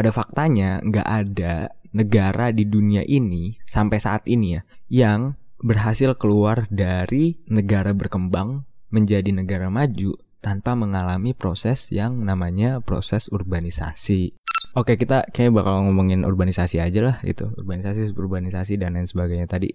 [0.00, 6.64] pada faktanya nggak ada negara di dunia ini sampai saat ini ya yang berhasil keluar
[6.72, 14.32] dari negara berkembang menjadi negara maju tanpa mengalami proses yang namanya proses urbanisasi.
[14.72, 17.52] Oke, kita kayak bakal ngomongin urbanisasi aja lah gitu.
[17.60, 19.68] Urbanisasi, urbanisasi dan lain sebagainya tadi.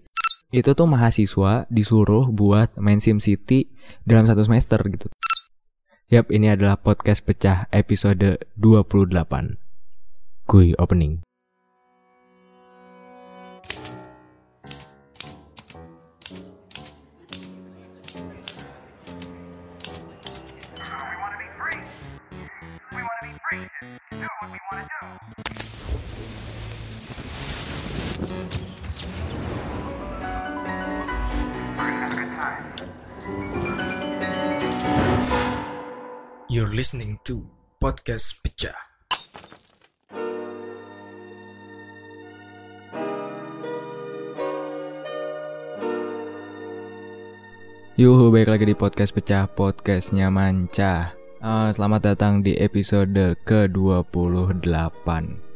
[0.50, 3.70] Itu tuh mahasiswa disuruh buat main Sim City
[4.10, 5.06] dalam satu semester gitu.
[6.10, 9.65] Yap, ini adalah podcast pecah episode 28.
[10.48, 11.26] Kui opening.
[36.48, 37.50] You're listening to
[37.82, 38.85] Podcast Pecah.
[47.96, 51.16] Yuhu, baik lagi di podcast pecah, podcastnya Manca.
[51.40, 55.08] Uh, selamat datang di episode ke-28.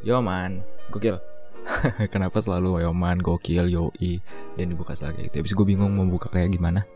[0.07, 1.19] Yo man, gokil.
[2.15, 4.23] Kenapa selalu yo man, gokil, yoi
[4.55, 6.87] Dan dibuka lagi gitu Habis gue bingung mau buka kayak gimana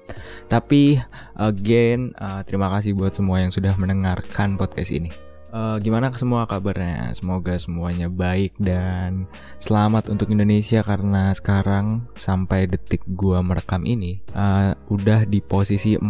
[0.48, 1.04] Tapi
[1.36, 5.12] again uh, Terima kasih buat semua yang sudah mendengarkan podcast ini
[5.54, 7.14] uh, Gimana semua kabarnya?
[7.14, 9.30] Semoga semuanya baik dan
[9.62, 16.09] Selamat untuk Indonesia Karena sekarang sampai detik gue merekam ini uh, Udah di posisi 4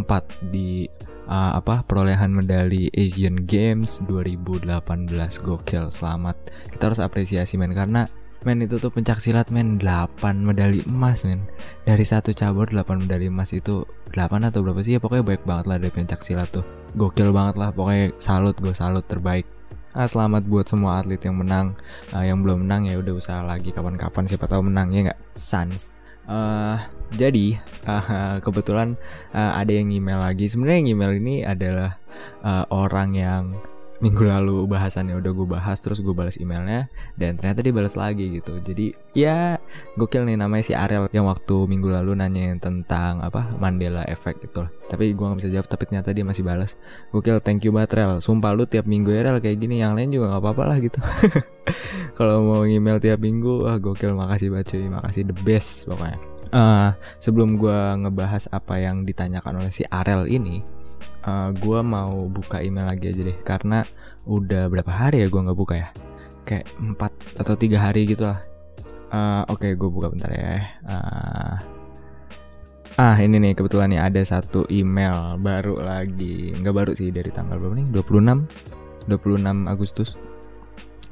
[0.49, 0.88] Di
[1.27, 4.67] uh, apa perolehan medali Asian Games 2018
[5.44, 6.36] gokil selamat.
[6.71, 8.08] Kita harus apresiasi men karena
[8.44, 9.80] men itu tuh pencak silat men.
[9.80, 11.47] 8 medali emas men.
[11.88, 14.97] Dari satu cabur 8 medali emas itu 8 atau berapa sih?
[14.97, 18.73] Ya pokoknya baik banget lah dari pencak silat tuh gokil banget lah pokoknya salut gue
[18.73, 19.45] salut terbaik.
[19.94, 21.77] Ah, selamat buat semua atlet yang menang.
[22.09, 25.21] Uh, yang belum menang ya udah usaha lagi kapan-kapan siapa tahu menang ya nggak?
[25.38, 25.94] Sans.
[26.25, 26.81] Uh,
[27.14, 28.97] jadi uh, kebetulan
[29.38, 30.49] uh, ada yang email lagi.
[30.49, 32.02] Sebenarnya yang email ini adalah
[32.42, 33.43] uh, orang yang
[34.03, 38.36] minggu lalu bahasannya udah gue bahas terus gue balas emailnya dan ternyata dia balas lagi
[38.36, 38.59] gitu.
[38.59, 39.55] Jadi ya
[39.95, 44.67] gokil nih namanya si Ariel yang waktu minggu lalu nanyain tentang apa Mandela Effect gitu
[44.67, 44.71] lah.
[44.92, 46.75] Tapi gue gak bisa jawab tapi ternyata dia masih balas.
[47.15, 48.19] Gokil thank you banget Rel.
[48.19, 49.80] Sumpah lu tiap minggu ya Rel kayak gini.
[49.80, 50.99] Yang lain juga gak apa-apa lah gitu.
[52.19, 54.11] Kalau mau email tiap minggu wah gokil.
[54.19, 54.92] Makasih banget cuy.
[54.92, 56.19] Makasih the best pokoknya.
[56.53, 60.61] Uh, sebelum gue ngebahas apa yang ditanyakan oleh si Arel ini
[61.23, 63.84] uh, gue mau buka email lagi aja deh karena
[64.28, 65.89] udah berapa hari ya gue nggak buka ya?
[66.44, 68.44] Kayak empat atau tiga hari gitu lah.
[69.14, 70.64] Uh, oke okay, gue buka bentar ya.
[70.84, 71.56] Uh,
[73.00, 76.52] ah ini nih kebetulan nih ada satu email baru lagi.
[76.60, 77.88] Nggak baru sih dari tanggal berapa nih?
[77.95, 80.16] 26 26 Agustus.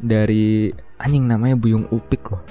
[0.01, 2.41] Dari anjing namanya Buyung Upik loh.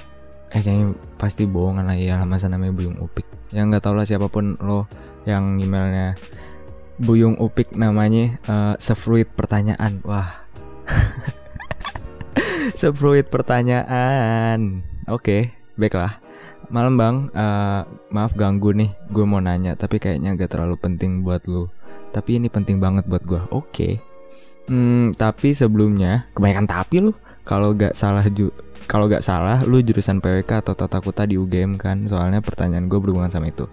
[0.51, 3.27] Eh kayaknya pasti bohongan lah ya masa namanya Buyung Upik.
[3.51, 4.87] Yang nggak tau lah siapa pun lo
[5.29, 6.17] yang emailnya
[7.01, 10.05] Buyung Upik namanya uh, sefruit pertanyaan.
[10.05, 10.45] Wah.
[12.81, 14.85] Sefruit pertanyaan.
[15.09, 15.43] Oke okay,
[15.81, 16.21] baiklah.
[16.69, 17.17] Malam bang.
[17.33, 21.73] Uh, maaf ganggu nih gue mau nanya tapi kayaknya gak terlalu penting buat lu.
[22.13, 23.73] Tapi ini penting banget buat gue oke.
[23.73, 23.97] Okay.
[24.69, 27.17] hmm, tapi sebelumnya kebanyakan tapi lu.
[27.49, 28.29] Kalau gak salah
[28.85, 32.05] kalau gak salah lu jurusan PWK atau tata kota di UGM kan?
[32.05, 33.65] Soalnya pertanyaan gue berhubungan sama itu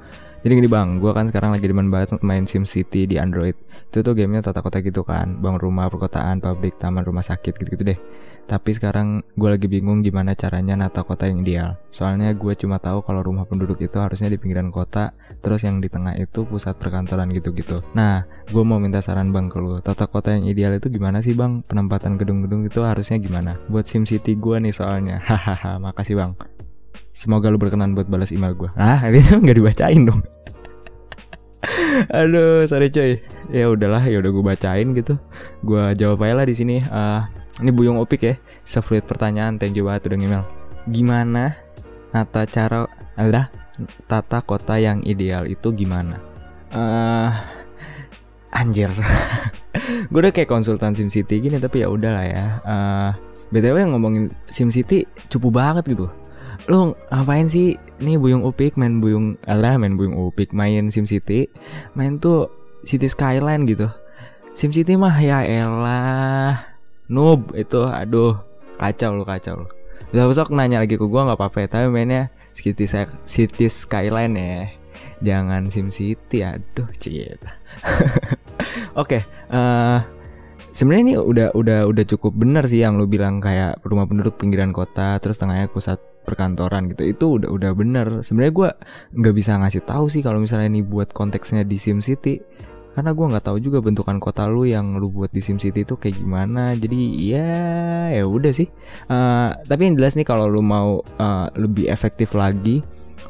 [0.47, 3.52] jadi gini bang, gue kan sekarang lagi demen banget main Sim City di Android.
[3.91, 7.84] Itu tuh gamenya tata kota gitu kan, bang rumah, perkotaan, pabrik, taman, rumah sakit gitu-gitu
[7.84, 8.00] deh.
[8.47, 11.75] Tapi sekarang gue lagi bingung gimana caranya nata kota yang ideal.
[11.91, 15.12] Soalnya gue cuma tahu kalau rumah penduduk itu harusnya di pinggiran kota,
[15.44, 17.84] terus yang di tengah itu pusat perkantoran gitu-gitu.
[17.91, 19.84] Nah, gue mau minta saran bang ke lu.
[19.84, 21.59] Tata kota yang ideal itu gimana sih bang?
[21.68, 23.59] Penempatan gedung-gedung itu harusnya gimana?
[23.68, 25.19] Buat Sim City gue nih soalnya.
[25.28, 26.31] Hahaha, makasih bang.
[27.17, 28.69] Semoga lu berkenan buat balas email gue.
[28.78, 30.22] Ah, itu nggak dibacain dong.
[32.13, 33.17] Aduh, sorry coy.
[33.50, 35.17] Ya udahlah, ya udah gue bacain gitu.
[35.66, 36.77] Gue jawab aja lah di sini.
[36.85, 37.25] Uh,
[37.57, 38.38] ini Buyung Opik ya.
[38.61, 40.45] Sefluid pertanyaan, thank you banget udah email.
[40.94, 41.57] Gimana
[42.13, 42.86] tata cara
[43.18, 43.50] ada
[44.06, 46.21] tata kota yang ideal itu gimana?
[46.69, 47.33] Uh,
[48.53, 48.94] anjir.
[50.13, 52.45] gue udah kayak konsultan SimCity gini tapi ya udahlah ya.
[52.62, 53.09] Uh,
[53.50, 56.13] BTW ngomongin SimCity cupu banget gitu
[56.68, 57.80] lu ngapain sih?
[57.98, 61.50] Nih Buyung Upik main Buyung alah main Buyung Upik main Sim City
[61.98, 62.52] main tuh
[62.86, 63.90] City Skyline gitu.
[64.54, 66.78] Sim City mah ya elah.
[67.08, 68.38] Noob itu aduh.
[68.78, 69.68] Kacau lu kacau lu.
[70.14, 72.86] Bisa besok nanya lagi ke gua nggak apa-apa ya, tapi mainnya City
[73.25, 74.78] City Skyline ya.
[75.18, 77.50] Jangan Sim City aduh cita
[78.94, 80.06] oke okay, uh,
[80.74, 84.69] sebenarnya ini udah udah udah cukup benar sih yang lu bilang kayak rumah penduduk pinggiran
[84.69, 88.07] kota terus tengahnya pusat perkantoran gitu itu udah udah bener.
[88.19, 88.69] Sebenarnya gue
[89.24, 92.44] nggak bisa ngasih tahu sih kalau misalnya ini buat konteksnya di Sim City.
[92.91, 95.95] Karena gue nggak tahu juga bentukan kota lu yang lu buat di Sim City itu
[95.95, 96.75] kayak gimana.
[96.75, 97.47] Jadi ya
[98.12, 98.68] ya udah sih.
[99.07, 102.83] Uh, tapi yang jelas nih kalau lu mau uh, lebih efektif lagi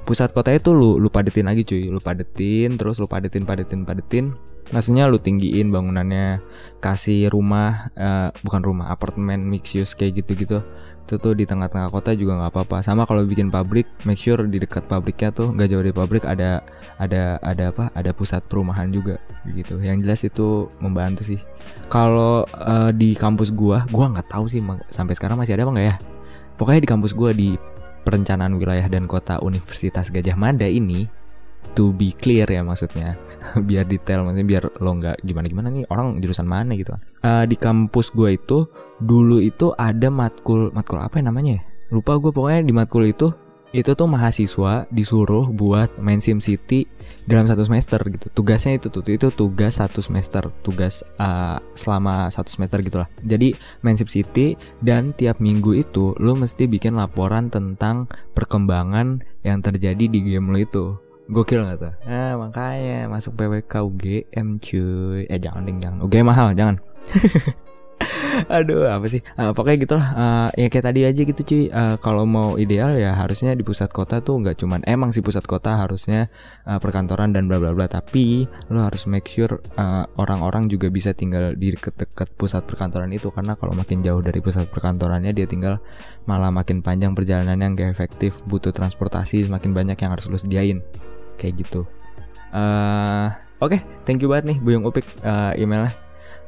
[0.07, 1.91] pusat kota itu lu lu padetin lagi cuy.
[1.93, 4.33] Lu padetin terus lu padetin padetin padetin.
[4.67, 6.43] Maksudnya lu tinggiin bangunannya
[6.83, 10.59] kasih rumah uh, bukan rumah apartemen mix use kayak gitu gitu
[11.07, 12.83] itu tuh di tengah-tengah kota juga nggak apa-apa.
[12.83, 16.59] Sama kalau bikin pabrik make sure di dekat pabriknya tuh nggak jauh dari pabrik ada
[17.00, 17.88] ada ada apa?
[17.95, 19.15] Ada pusat perumahan juga
[19.48, 19.80] gitu.
[19.80, 21.39] Yang jelas itu membantu sih.
[21.88, 24.59] Kalau uh, di kampus gua gua nggak tahu sih
[24.92, 25.95] sampai sekarang masih ada apa nggak ya?
[26.59, 27.56] Pokoknya di kampus gua di
[28.03, 31.07] perencanaan wilayah dan kota Universitas Gajah Mada ini
[31.75, 33.19] to be clear ya maksudnya
[33.69, 37.01] biar detail maksudnya biar lo nggak gimana gimana nih orang jurusan mana gitu kan.
[37.24, 38.68] Uh, di kampus gue itu
[39.01, 41.62] dulu itu ada matkul matkul apa ya namanya ya?
[41.94, 43.31] Lupa gue pokoknya di matkul itu
[43.75, 46.88] itu tuh mahasiswa disuruh buat main sim city
[47.28, 48.31] dalam satu semester gitu.
[48.31, 53.51] Tugasnya itu tuh itu tugas satu semester tugas uh, selama satu semester gitulah jadi
[53.84, 60.07] main sim city dan tiap minggu itu lo mesti bikin laporan tentang perkembangan yang terjadi
[60.07, 60.86] di game lo itu
[61.27, 61.94] Gokil gak tuh?
[62.07, 65.27] Ah makanya masuk PWK UGM cuy.
[65.27, 66.00] Eh jangan ding jangan.
[66.07, 66.79] UGM mahal jangan.
[68.53, 69.19] Aduh apa sih?
[69.35, 71.63] Uh, Pokoknya gitu lah uh, Ya kayak tadi aja gitu cuy.
[71.68, 75.44] Uh, Kalau mau ideal ya harusnya di pusat kota tuh nggak cuman Emang sih pusat
[75.44, 76.31] kota harusnya
[76.63, 77.91] uh, perkantoran dan bla bla bla.
[77.91, 79.59] Tapi lo harus make sure
[80.15, 83.35] orang-orang uh, juga bisa tinggal di deket-deket pusat perkantoran itu.
[83.35, 85.83] Karena kalau makin jauh dari pusat perkantorannya Dia tinggal
[86.24, 88.39] malah makin panjang perjalanannya Gak efektif.
[88.47, 90.79] Butuh transportasi semakin banyak yang harus lo sediain
[91.38, 91.86] kayak gitu.
[92.51, 93.31] Uh,
[93.62, 95.94] oke okay, thank you banget nih Buyung Upik uh, emailnya.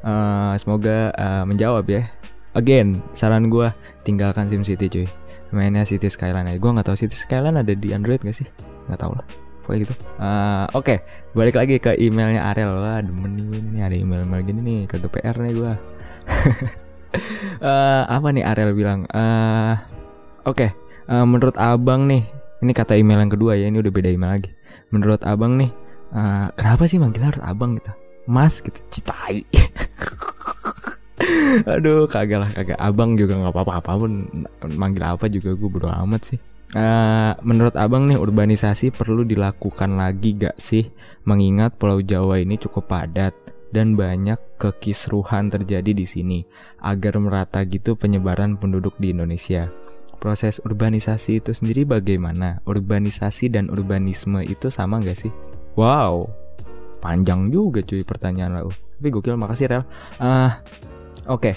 [0.00, 2.10] Uh, semoga uh, menjawab ya.
[2.58, 3.70] Again saran gue
[4.02, 5.06] tinggalkan SimCity cuy.
[5.50, 6.58] Mainnya City Skyline aja.
[6.58, 8.46] Gue nggak tahu City Skyline ada di Android gak sih?
[8.86, 9.26] Nggak tahu lah.
[9.62, 9.94] Pokoknya gitu.
[10.18, 10.98] Uh, oke okay,
[11.34, 12.74] balik lagi ke emailnya Ariel.
[12.78, 15.72] Wah demen nih ini ada email email gini nih ke GPR nih gue
[17.66, 19.06] uh, apa nih Ariel bilang?
[19.10, 19.74] Uh,
[20.46, 20.70] oke okay,
[21.10, 22.22] uh, menurut abang nih
[22.62, 24.50] ini kata email yang kedua ya ini udah beda email lagi
[24.90, 25.70] menurut abang nih
[26.14, 27.92] uh, kenapa sih manggilnya harus abang gitu?
[28.30, 28.78] Mas gitu.
[28.90, 29.42] Citai
[31.72, 32.78] aduh kagak lah kagak.
[32.78, 34.12] Abang juga nggak apa-apa apa pun.
[34.74, 36.40] Manggil apa juga gue bodo amat sih.
[36.70, 40.86] Uh, menurut abang nih urbanisasi perlu dilakukan lagi gak sih?
[41.26, 43.34] Mengingat Pulau Jawa ini cukup padat
[43.74, 46.38] dan banyak kekisruhan terjadi di sini
[46.82, 49.70] agar merata gitu penyebaran penduduk di Indonesia
[50.20, 52.60] proses urbanisasi itu sendiri bagaimana?
[52.68, 55.32] Urbanisasi dan urbanisme itu sama gak sih?
[55.74, 56.28] Wow,
[57.00, 58.70] panjang juga cuy pertanyaan lo.
[58.70, 59.82] Tapi gokil, makasih Rel.
[60.20, 60.52] Uh,
[61.28, 61.54] Oke, okay.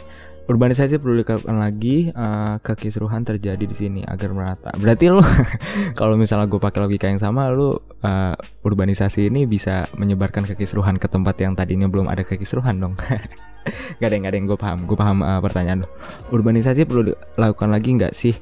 [0.47, 4.71] urbanisasi perlu dikatakan lagi uh, kekisruhan terjadi di sini agar merata.
[4.75, 5.19] Berarti lo
[5.99, 11.11] kalau misalnya gue pakai logika yang sama, lo uh, urbanisasi ini bisa menyebarkan kekisruhan ke
[11.11, 12.95] tempat yang tadinya belum ada kekisruhan dong.
[13.99, 15.89] gak ada yang gak ada yang gue paham gue paham uh, pertanyaan lo
[16.35, 18.35] urbanisasi perlu dilakukan lagi nggak sih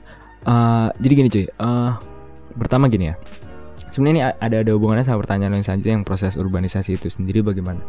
[0.45, 1.97] uh, jadi gini cuy uh,
[2.57, 3.15] pertama gini ya.
[3.91, 7.83] Sebenarnya ini ada ada hubungannya sama pertanyaan yang selanjutnya yang proses urbanisasi itu sendiri bagaimana?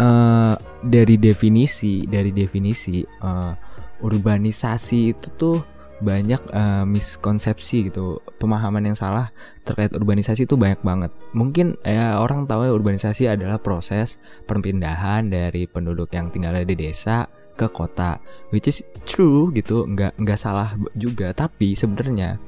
[0.00, 3.52] Uh, dari definisi dari definisi uh,
[4.00, 5.60] urbanisasi itu tuh
[6.00, 8.24] banyak uh, miskonsepsi gitu.
[8.40, 9.36] Pemahaman yang salah
[9.68, 11.12] terkait urbanisasi itu banyak banget.
[11.36, 14.16] Mungkin ya orang tahu ya urbanisasi adalah proses
[14.48, 18.18] perpindahan dari penduduk yang tinggal di desa ke kota
[18.50, 21.30] which is true gitu nggak nggak salah juga.
[21.32, 22.38] Tapi sebenarnya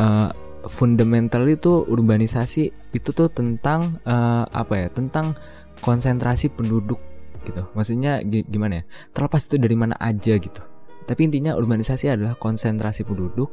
[0.00, 0.28] uh,
[0.68, 5.36] fundamental itu urbanisasi itu tuh tentang uh, apa ya tentang
[5.84, 7.00] konsentrasi penduduk
[7.44, 7.68] gitu.
[7.76, 10.60] Maksudnya gimana ya terlepas itu dari mana aja gitu.
[11.04, 13.52] Tapi intinya urbanisasi adalah konsentrasi penduduk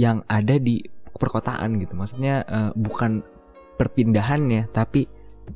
[0.00, 0.80] yang ada di
[1.12, 1.92] perkotaan gitu.
[1.94, 3.20] Maksudnya uh, bukan
[3.76, 5.04] perpindahannya tapi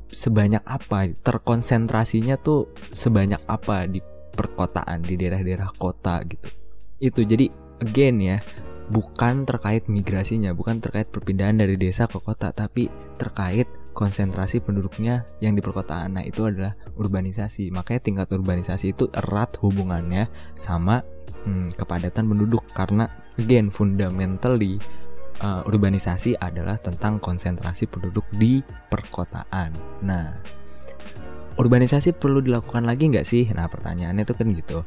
[0.09, 4.03] sebanyak apa terkonsentrasinya tuh sebanyak apa di
[4.39, 6.47] perkotaan di daerah-daerah kota gitu.
[7.03, 7.51] Itu jadi
[7.83, 8.37] again ya
[8.87, 12.87] bukan terkait migrasinya, bukan terkait perpindahan dari desa ke kota, tapi
[13.19, 16.17] terkait konsentrasi penduduknya yang di perkotaan.
[16.17, 17.69] Nah, itu adalah urbanisasi.
[17.69, 21.03] Makanya tingkat urbanisasi itu erat hubungannya sama
[21.45, 24.81] hmm, kepadatan penduduk karena again fundamentally
[25.43, 29.75] uh, urbanisasi adalah tentang konsentrasi penduduk di perkotaan.
[30.01, 30.33] Nah,
[31.59, 33.51] urbanisasi perlu dilakukan lagi nggak sih?
[33.51, 34.79] Nah, pertanyaannya itu kan gitu.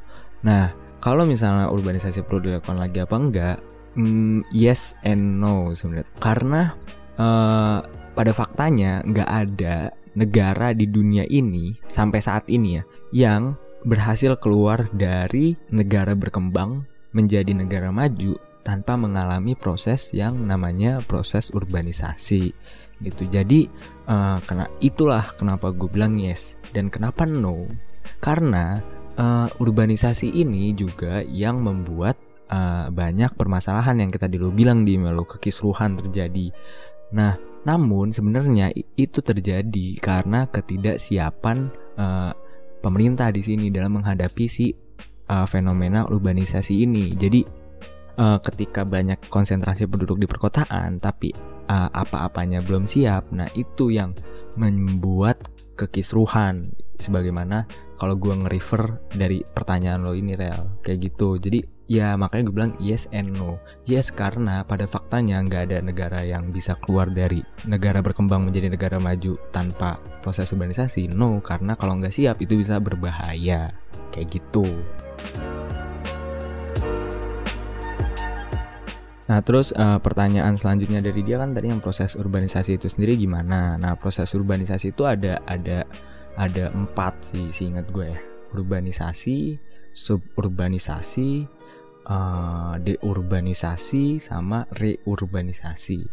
[0.48, 0.72] Nah,
[1.04, 3.56] kalau misalnya urbanisasi perlu dilakukan lagi apa enggak?
[3.92, 6.08] Hmm, yes and no sebenarnya.
[6.16, 6.72] Karena
[7.20, 7.84] uh,
[8.16, 13.42] pada faktanya nggak ada negara di dunia ini sampai saat ini ya yang
[13.84, 22.54] berhasil keluar dari negara berkembang menjadi negara maju tanpa mengalami proses yang namanya proses urbanisasi
[23.02, 23.28] gitu.
[23.28, 23.66] Jadi
[24.06, 27.66] uh, karena itulah kenapa gue bilang yes dan kenapa no
[28.22, 28.80] karena
[29.18, 32.16] uh, urbanisasi ini juga yang membuat
[32.48, 36.54] uh, banyak permasalahan yang kita dulu bilang di melu kekisruhan terjadi.
[37.12, 37.36] Nah,
[37.68, 42.32] namun sebenarnya itu terjadi karena ketidaksiapan uh,
[42.82, 44.72] pemerintah di sini dalam menghadapi si
[45.28, 47.12] uh, fenomena urbanisasi ini.
[47.14, 47.61] Jadi
[48.18, 51.32] uh, ketika banyak konsentrasi penduduk di perkotaan tapi
[51.68, 54.12] uh, apa-apanya belum siap nah itu yang
[54.56, 56.76] membuat kekisruhan.
[57.00, 57.66] Sebagaimana
[57.98, 61.40] kalau gue nge-refer dari pertanyaan lo ini real kayak gitu.
[61.40, 63.58] Jadi ya makanya gue bilang yes and no.
[63.88, 69.02] Yes karena pada faktanya nggak ada negara yang bisa keluar dari negara berkembang menjadi negara
[69.02, 71.10] maju tanpa proses urbanisasi.
[71.10, 73.74] No karena kalau nggak siap itu bisa berbahaya.
[74.12, 74.66] Kayak gitu
[79.32, 83.80] Nah terus uh, pertanyaan selanjutnya dari dia kan tadi yang proses urbanisasi itu sendiri gimana?
[83.80, 85.88] Nah proses urbanisasi itu ada ada
[86.36, 88.20] ada empat sih, ingat gue ya.
[88.52, 89.56] Urbanisasi,
[89.96, 91.48] suburbanisasi,
[92.12, 96.04] uh, deurbanisasi, sama reurbanisasi.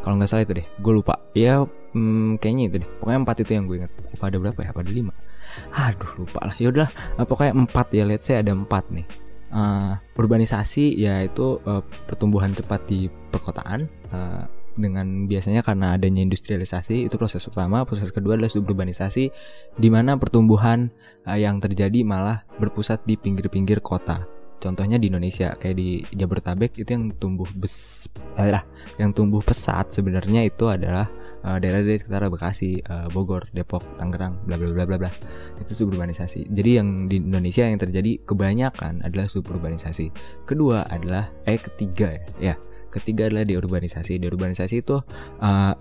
[0.00, 1.20] Kalau nggak salah itu deh, gue lupa.
[1.36, 1.60] Ya
[1.92, 2.90] hmm, kayaknya itu deh.
[3.04, 3.92] Pokoknya empat itu yang gue ingat.
[4.16, 4.72] Apa ada berapa ya?
[4.72, 5.12] Apa ada lima?
[5.76, 6.56] Aduh lupa lah.
[6.56, 6.88] Yaudah,
[7.20, 8.08] pokoknya empat ya.
[8.08, 9.04] Lihat saya ada empat nih
[9.52, 17.14] uh, urbanisasi yaitu uh, pertumbuhan cepat di perkotaan uh, dengan biasanya karena adanya industrialisasi itu
[17.20, 19.24] proses pertama, proses kedua adalah suburbanisasi
[19.76, 20.88] di mana pertumbuhan
[21.28, 24.24] uh, yang terjadi malah berpusat di pinggir-pinggir kota.
[24.62, 28.06] Contohnya di Indonesia kayak di Jabodetabek itu yang tumbuh bes
[28.94, 31.10] yang tumbuh pesat sebenarnya itu adalah
[31.44, 35.10] uh, daerah dari sekitar Bekasi, uh, Bogor, Depok, Tangerang, bla bla bla bla bla.
[35.60, 36.50] Itu suburbanisasi.
[36.50, 40.10] Jadi yang di Indonesia yang terjadi kebanyakan adalah suburbanisasi.
[40.46, 42.24] Kedua adalah eh ketiga ya.
[42.40, 42.54] Ya,
[42.90, 44.18] ketiga adalah deurbanisasi.
[44.22, 45.02] Deurbanisasi itu
[45.42, 45.74] uh,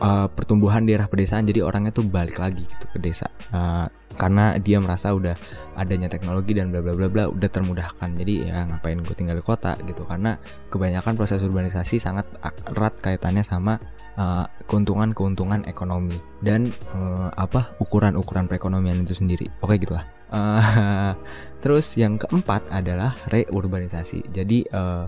[0.00, 3.28] uh, pertumbuhan daerah pedesaan jadi orangnya tuh balik lagi gitu ke desa.
[3.50, 3.86] Uh,
[4.18, 5.38] karena dia merasa udah
[5.78, 8.18] adanya teknologi dan bla bla bla bla udah termudahkan.
[8.18, 10.34] Jadi ya ngapain gue tinggal di kota gitu karena
[10.74, 12.26] kebanyakan proses urbanisasi sangat
[12.66, 13.78] erat kaitannya sama
[14.18, 19.46] uh, keuntungan-keuntungan ekonomi dan uh, apa ukuran-ukuran perekonomian itu sendiri.
[19.62, 20.02] Oke gitulah.
[20.34, 21.14] Uh,
[21.62, 24.34] terus yang keempat adalah reurbanisasi.
[24.34, 25.06] Jadi uh,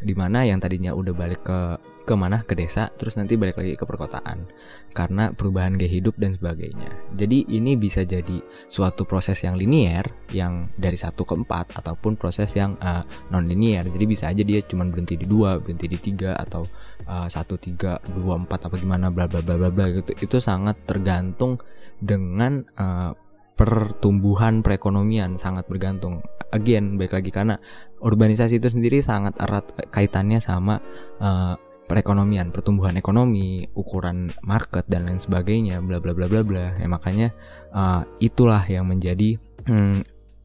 [0.00, 3.76] di mana yang tadinya udah balik ke ke mana ke desa terus nanti balik lagi
[3.76, 4.48] ke perkotaan.
[4.90, 6.90] Karena perubahan gaya hidup dan sebagainya.
[7.14, 10.02] Jadi ini bisa jadi suatu proses yang linier
[10.34, 14.58] yang dari satu ke empat ataupun proses yang uh, non linier jadi bisa aja dia
[14.66, 16.66] cuma berhenti di dua berhenti di tiga atau
[17.06, 20.10] uh, satu tiga dua empat apa gimana bla bla bla bla bla gitu.
[20.18, 21.62] Itu sangat tergantung
[22.02, 23.12] dengan uh,
[23.54, 25.36] pertumbuhan perekonomian.
[25.36, 26.24] Sangat bergantung.
[26.50, 27.62] Again, baik lagi karena
[28.02, 30.82] urbanisasi itu sendiri sangat erat kaitannya sama
[31.22, 31.54] uh,
[31.90, 36.78] perekonomian, pertumbuhan ekonomi, ukuran market dan lain sebagainya, bla bla bla bla bla.
[36.78, 37.34] Ya makanya
[37.74, 39.34] uh, itulah yang menjadi
[39.66, 39.98] hmm,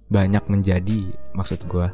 [0.10, 1.86] banyak menjadi maksud gue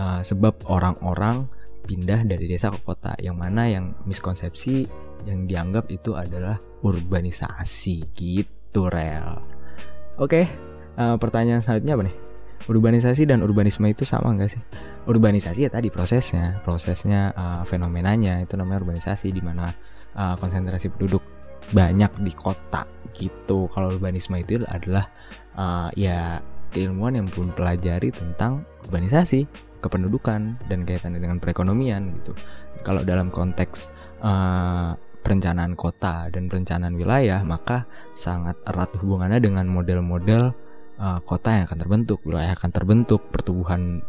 [0.00, 1.44] uh, sebab orang-orang
[1.84, 3.12] pindah dari desa ke kota.
[3.20, 4.88] Yang mana yang miskonsepsi
[5.28, 9.36] yang dianggap itu adalah urbanisasi gitu rel.
[10.16, 10.48] Oke,
[10.96, 12.23] uh, pertanyaan selanjutnya apa nih?
[12.64, 14.62] Urbanisasi dan urbanisme itu sama nggak sih?
[15.04, 19.68] Urbanisasi ya tadi prosesnya, prosesnya uh, fenomenanya itu namanya urbanisasi di mana
[20.16, 21.20] uh, konsentrasi penduduk
[21.76, 23.68] banyak di kota gitu.
[23.68, 25.08] Kalau urbanisme itu adalah
[25.56, 26.40] uh, ya
[26.72, 29.44] keilmuan yang pun pelajari tentang urbanisasi,
[29.84, 32.32] kependudukan dan kaitannya dengan perekonomian gitu.
[32.80, 33.92] Kalau dalam konteks
[34.24, 40.52] uh, perencanaan kota dan perencanaan wilayah maka sangat erat hubungannya dengan model-model
[40.98, 44.02] uh, kota yang akan terbentuk, wilayah akan terbentuk, pertumbuhan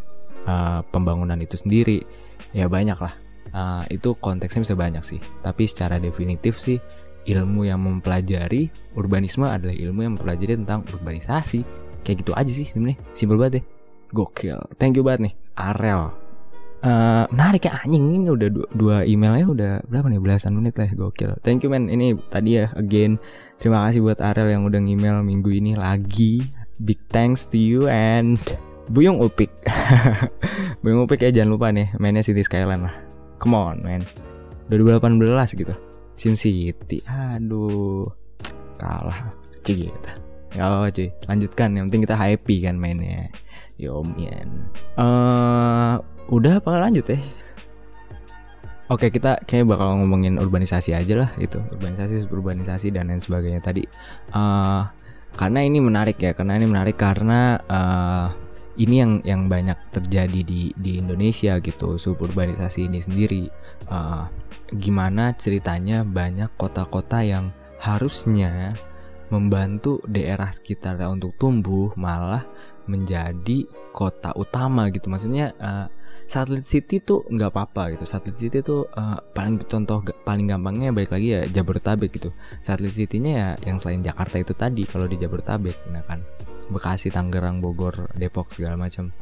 [0.46, 2.04] uh, pembangunan itu sendiri
[2.51, 3.13] ya banyak lah.
[3.56, 5.20] Uh, itu konteksnya bisa banyak sih.
[5.39, 6.82] Tapi secara definitif sih
[7.25, 11.63] ilmu yang mempelajari urbanisme adalah ilmu yang mempelajari tentang urbanisasi.
[12.06, 13.00] Kayak gitu aja sih sebenarnya.
[13.18, 13.65] Simpel banget deh.
[14.13, 14.60] Gokil.
[14.77, 15.34] Thank you banget nih.
[15.56, 16.25] Arel
[16.86, 20.86] Uh, menarik ya anjing ini udah dua, dua emailnya udah berapa nih belasan menit lah
[20.94, 23.18] gokil thank you man ini tadi ya again
[23.58, 26.46] terima kasih buat Ariel yang udah email minggu ini lagi
[26.84, 28.39] big thanks to you and
[28.91, 29.50] Buyung Upik.
[30.84, 32.96] Buyung Upik ya jangan lupa nih mainnya City Skyline lah.
[33.39, 34.03] Come on man.
[34.65, 35.74] udah 2018 gitu.
[36.17, 38.10] Sim City aduh.
[38.75, 39.32] Kalah
[39.63, 40.12] cik gitu
[40.55, 41.70] Gak apa cuy Lanjutkan.
[41.75, 43.32] Yang penting kita happy kan mainnya.
[43.75, 46.00] Yomian uh,
[46.32, 47.20] udah apa lanjut ya?
[48.88, 51.60] Oke kita kayak bakal ngomongin urbanisasi aja lah gitu.
[51.60, 53.60] Urbanisasi urbanisasi dan lain sebagainya.
[53.60, 53.84] Tadi
[54.32, 54.88] uh,
[55.36, 58.27] karena ini menarik ya karena ini menarik karena uh,
[58.75, 63.44] ini yang yang banyak terjadi di di Indonesia gitu suburbanisasi ini sendiri.
[63.88, 64.27] Uh,
[64.74, 68.74] gimana ceritanya banyak kota-kota yang harusnya
[69.30, 72.46] membantu daerah sekitar untuk tumbuh malah
[72.86, 75.08] menjadi kota utama gitu.
[75.10, 75.88] Maksudnya uh,
[76.25, 78.06] satelit city tuh nggak apa-apa gitu.
[78.06, 82.30] Satelit city tuh uh, paling contoh paling gampangnya balik lagi ya Jabodetabek gitu.
[82.65, 86.22] Satelit citynya ya yang selain Jakarta itu tadi kalau di Jabodetabek nah kan.
[86.65, 89.13] Bekasi Tangerang Bogor Depok segala macam.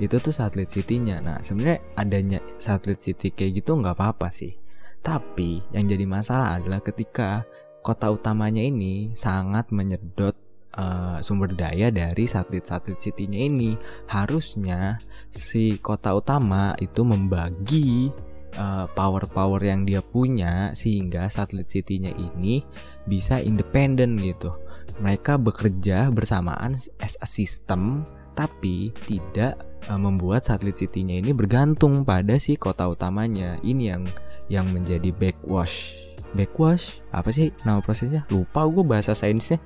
[0.00, 1.22] Itu tuh satelit citynya.
[1.22, 4.58] Nah sebenarnya adanya satelit city kayak gitu nggak apa-apa sih.
[5.00, 7.46] Tapi yang jadi masalah adalah ketika
[7.80, 10.36] kota utamanya ini sangat menyedot
[10.76, 13.74] uh, sumber daya dari satelit-satelit city-nya ini.
[14.06, 15.00] Harusnya
[15.32, 18.10] si kota utama itu membagi
[18.58, 22.62] uh, power-power yang dia punya sehingga satelit city-nya ini
[23.06, 24.54] bisa independen gitu.
[25.00, 28.04] Mereka bekerja bersamaan as a system
[28.38, 29.58] tapi tidak
[29.90, 33.58] uh, membuat satelit city-nya ini bergantung pada si kota utamanya.
[33.62, 34.04] Ini yang
[34.50, 35.94] yang menjadi backwash
[36.34, 39.58] backwash apa sih nama prosesnya lupa gue bahasa sainsnya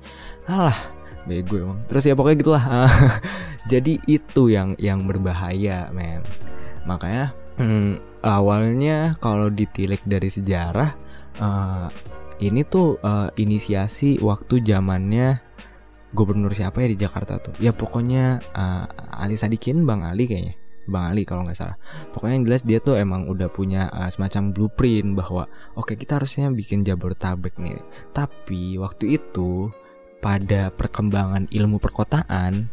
[0.49, 0.94] alah
[1.25, 1.79] bego emang.
[1.89, 2.65] Terus ya pokoknya gitulah.
[3.71, 6.21] Jadi itu yang yang berbahaya men.
[6.85, 10.93] Makanya hmm, awalnya kalau ditilik dari sejarah
[11.41, 11.89] uh,
[12.39, 15.39] ini tuh uh, inisiasi waktu zamannya
[16.15, 17.55] gubernur siapa ya di Jakarta tuh?
[17.59, 20.55] Ya pokoknya uh, Ali Sadikin Bang Ali kayaknya.
[20.85, 21.77] Bang Ali kalau nggak salah.
[22.13, 26.21] Pokoknya yang jelas dia tuh emang udah punya uh, semacam blueprint bahwa oke okay, kita
[26.21, 27.81] harusnya bikin Jabodetabek nih.
[28.13, 29.73] Tapi waktu itu
[30.23, 32.67] pada perkembangan ilmu perkotaan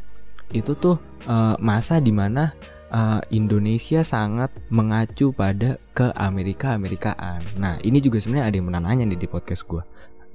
[0.52, 2.52] itu tuh uh, masa di mana
[2.92, 7.40] uh, Indonesia sangat mengacu pada ke Amerika Amerikaan.
[7.56, 9.82] Nah ini juga sebenarnya ada yang menananya nih di podcast gue.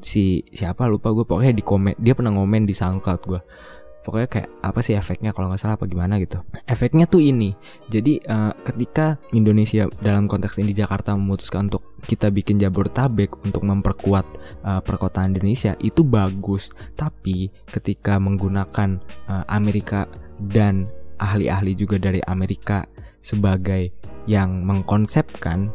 [0.02, 3.42] Si siapa lupa gue pokoknya di komen dia pernah ngomen di SoundCloud gue
[4.08, 6.40] pokoknya kayak apa sih efeknya kalau nggak salah apa gimana gitu.
[6.64, 7.52] Efeknya tuh ini.
[7.92, 14.26] Jadi uh, ketika Indonesia dalam konteks ini Jakarta memutuskan untuk kita bikin Jabodetabek untuk memperkuat
[14.64, 16.72] uh, perkotaan Indonesia itu bagus.
[16.96, 20.08] Tapi ketika menggunakan uh, Amerika
[20.40, 20.88] dan
[21.20, 22.88] ahli-ahli juga dari Amerika
[23.20, 23.92] sebagai
[24.24, 25.68] yang mengkonsepkan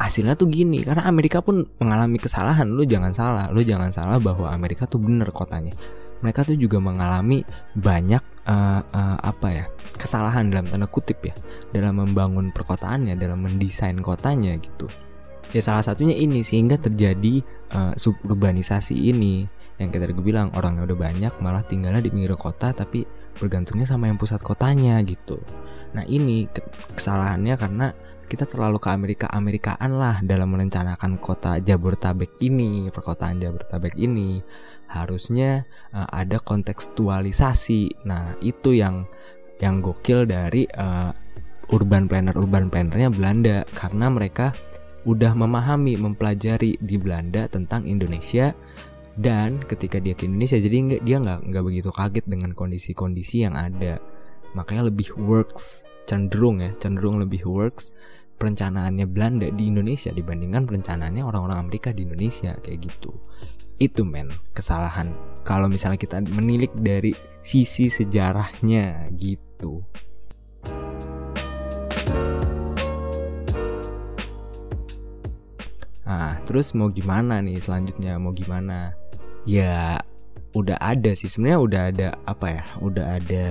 [0.00, 0.80] hasilnya tuh gini.
[0.80, 2.72] Karena Amerika pun mengalami kesalahan.
[2.72, 3.52] Lu jangan salah.
[3.52, 5.76] Lu jangan salah bahwa Amerika tuh bener kotanya
[6.20, 7.46] mereka tuh juga mengalami
[7.78, 11.34] banyak uh, uh, apa ya kesalahan dalam tanda kutip ya
[11.70, 14.88] dalam membangun perkotaannya dalam mendesain kotanya gitu.
[15.48, 17.40] Ya salah satunya ini sehingga terjadi
[17.72, 19.48] uh, suburbanisasi ini.
[19.78, 23.06] Yang kita bilang orangnya udah banyak malah tinggalnya di pinggir kota tapi
[23.38, 25.38] bergantungnya sama yang pusat kotanya gitu.
[25.94, 26.50] Nah ini
[26.98, 27.86] kesalahannya karena
[28.28, 34.44] kita terlalu ke Amerika Amerikaan lah dalam merencanakan kota Jabodetabek ini perkotaan Jabodetabek ini
[34.88, 38.04] harusnya uh, ada kontekstualisasi.
[38.08, 39.04] Nah, itu yang
[39.62, 41.12] yang gokil dari uh,
[41.70, 43.56] urban planner urban plannernya Belanda.
[43.76, 44.56] Karena mereka
[45.06, 48.52] udah memahami mempelajari di Belanda tentang Indonesia.
[49.18, 53.58] Dan ketika dia ke Indonesia jadi nggak dia nggak nggak begitu kaget dengan kondisi-kondisi yang
[53.58, 53.98] ada.
[54.54, 57.92] Makanya lebih works cenderung ya cenderung lebih works
[58.40, 63.12] perencanaannya Belanda di Indonesia dibandingkan perencanaannya orang-orang Amerika di Indonesia kayak gitu
[63.78, 65.14] itu men kesalahan
[65.46, 69.86] kalau misalnya kita menilik dari sisi sejarahnya gitu
[76.08, 78.16] Nah, terus mau gimana nih selanjutnya?
[78.16, 78.96] Mau gimana?
[79.44, 80.00] Ya,
[80.56, 82.64] udah ada sih sebenarnya udah ada apa ya?
[82.80, 83.46] Udah ada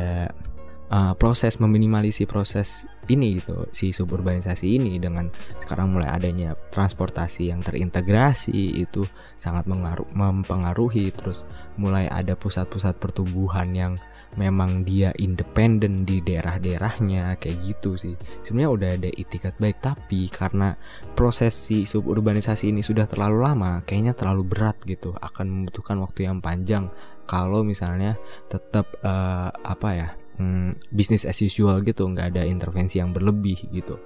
[0.91, 5.31] uh, proses meminimalisi proses ini gitu si suburbanisasi ini dengan
[5.63, 9.07] sekarang mulai adanya transportasi yang terintegrasi itu
[9.39, 9.67] sangat
[10.11, 11.47] mempengaruhi terus
[11.79, 13.93] mulai ada pusat-pusat pertumbuhan yang
[14.35, 18.13] memang dia independen di daerah-daerahnya kayak gitu sih.
[18.43, 20.75] Sebenarnya udah ada itikat baik tapi karena
[21.15, 26.43] proses si suburbanisasi ini sudah terlalu lama kayaknya terlalu berat gitu akan membutuhkan waktu yang
[26.43, 26.91] panjang.
[27.27, 28.15] Kalau misalnya
[28.47, 33.99] tetap uh, apa ya hmm, bisnis as usual gitu nggak ada intervensi yang berlebih gitu.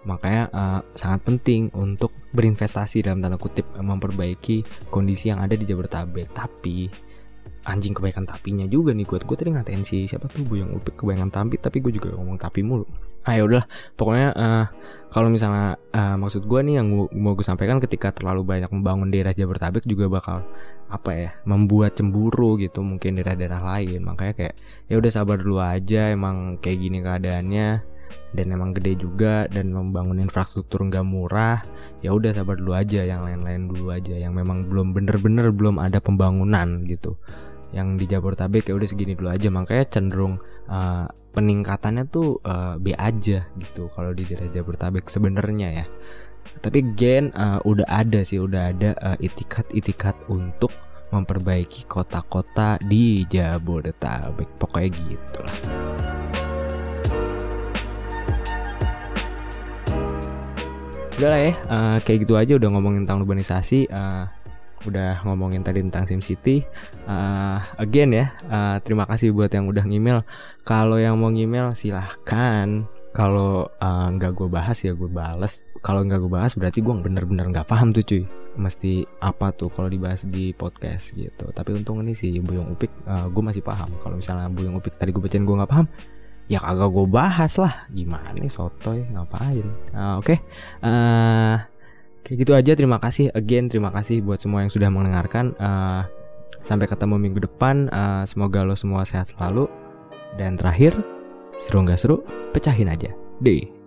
[0.00, 6.32] Makanya uh, sangat penting untuk berinvestasi dalam tanda kutip memperbaiki kondisi yang ada di Jabodetabek.
[6.32, 6.88] Tapi
[7.68, 11.28] anjing kebaikan tapinya juga nih gue gue tadi ngatain si siapa tuh bu yang kebaikan
[11.28, 12.88] tapi tapi gue juga ngomong tapi mulu
[13.24, 13.64] ah ya udah
[14.00, 14.64] pokoknya uh,
[15.10, 19.34] kalau misalnya uh, maksud gue nih yang mau gue sampaikan ketika terlalu banyak membangun daerah
[19.34, 20.46] Jabodetabek juga bakal
[20.86, 24.06] apa ya membuat cemburu gitu mungkin daerah-daerah lain.
[24.06, 24.54] Makanya kayak
[24.86, 27.68] ya udah sabar dulu aja emang kayak gini keadaannya
[28.30, 31.62] dan emang gede juga dan membangun infrastruktur nggak murah
[32.02, 35.98] ya udah sabar dulu aja yang lain-lain dulu aja yang memang belum bener-bener belum ada
[35.98, 37.18] pembangunan gitu
[37.70, 39.48] yang di Jabodetabek ya udah segini dulu aja.
[39.48, 45.86] Makanya cenderung uh, peningkatannya tuh uh, B aja gitu kalau di daerah Jabodetabek sebenarnya ya.
[46.60, 50.72] Tapi gen uh, udah ada sih udah ada uh, itikat-itikat untuk
[51.10, 54.48] memperbaiki kota-kota di Jabodetabek.
[54.58, 55.56] Pokoknya gitu lah
[61.20, 64.24] udah lah ya uh, kayak gitu aja udah ngomongin tentang urbanisasi uh,
[64.88, 66.64] udah ngomongin tadi tentang SimCity.
[67.04, 70.24] Uh, again ya, uh, terima kasih buat yang udah ngemail.
[70.64, 72.88] Kalau yang mau ngemail silahkan.
[73.10, 75.66] Kalau nggak uh, gue bahas ya gue bales.
[75.82, 78.22] Kalau nggak gue bahas berarti gue bener-bener nggak paham tuh cuy.
[78.54, 81.50] Mesti apa tuh kalau dibahas di podcast gitu.
[81.50, 83.90] Tapi untung ini sih Buyung Upik uh, gue masih paham.
[83.98, 85.86] Kalau misalnya Buyung Upik tadi gue bacain gue nggak paham,
[86.46, 87.74] ya kagak gue bahas lah.
[87.90, 89.66] Gimana nih sotoy ngapain?
[89.90, 90.38] Uh, Oke.
[90.38, 90.38] Okay.
[90.86, 91.58] Uh,
[92.26, 96.06] Kayak gitu aja terima kasih again terima kasih buat semua yang sudah mendengarkan uh,
[96.60, 99.66] sampai ketemu minggu depan uh, semoga lo semua sehat selalu.
[100.38, 100.94] Dan terakhir
[101.58, 102.22] seru nggak seru
[102.54, 103.10] pecahin aja.
[103.42, 103.79] Deh